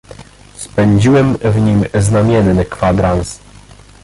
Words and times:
"Spędziłem 0.55 1.37
w 1.37 1.61
nim 1.61 1.85
znamienny 1.99 2.65
kwadrans." 2.65 3.39